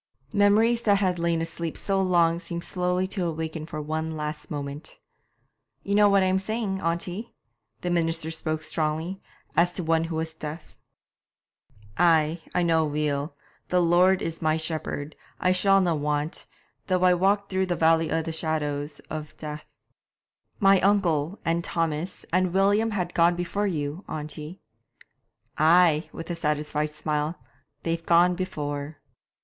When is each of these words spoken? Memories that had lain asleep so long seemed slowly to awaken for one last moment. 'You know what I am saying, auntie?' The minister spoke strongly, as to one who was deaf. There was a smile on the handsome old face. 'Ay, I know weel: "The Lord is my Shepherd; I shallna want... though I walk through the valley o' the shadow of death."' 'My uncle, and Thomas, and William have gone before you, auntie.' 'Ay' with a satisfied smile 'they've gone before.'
Memories 0.33 0.81
that 0.81 0.95
had 0.97 1.19
lain 1.19 1.43
asleep 1.43 1.77
so 1.77 2.01
long 2.01 2.39
seemed 2.39 2.63
slowly 2.63 3.05
to 3.05 3.23
awaken 3.23 3.67
for 3.67 3.79
one 3.79 4.17
last 4.17 4.49
moment. 4.49 4.97
'You 5.83 5.93
know 5.93 6.09
what 6.09 6.23
I 6.23 6.25
am 6.25 6.39
saying, 6.39 6.81
auntie?' 6.81 7.35
The 7.81 7.91
minister 7.91 8.31
spoke 8.31 8.63
strongly, 8.63 9.21
as 9.55 9.71
to 9.73 9.83
one 9.83 10.05
who 10.05 10.15
was 10.15 10.33
deaf. 10.33 10.69
There 10.69 10.73
was 10.73 10.73
a 10.73 11.95
smile 11.95 12.09
on 12.09 12.15
the 12.15 12.29
handsome 12.31 12.31
old 12.31 12.39
face. 12.39 12.45
'Ay, 12.49 12.59
I 12.59 12.63
know 12.63 12.85
weel: 12.85 13.35
"The 13.67 13.79
Lord 13.83 14.21
is 14.23 14.41
my 14.41 14.57
Shepherd; 14.57 15.15
I 15.39 15.51
shallna 15.53 15.95
want... 15.95 16.47
though 16.87 17.03
I 17.03 17.13
walk 17.13 17.47
through 17.51 17.67
the 17.67 17.75
valley 17.75 18.09
o' 18.11 18.23
the 18.23 18.31
shadow 18.33 18.83
of 19.11 19.37
death."' 19.37 19.69
'My 20.59 20.81
uncle, 20.81 21.37
and 21.45 21.63
Thomas, 21.63 22.25
and 22.33 22.55
William 22.55 22.89
have 22.89 23.13
gone 23.13 23.35
before 23.35 23.67
you, 23.67 24.03
auntie.' 24.09 24.61
'Ay' 25.59 26.09
with 26.11 26.31
a 26.31 26.35
satisfied 26.35 26.89
smile 26.89 27.35
'they've 27.83 28.03
gone 28.07 28.33
before.' 28.33 28.97